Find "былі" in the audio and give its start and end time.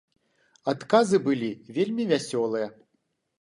1.27-1.51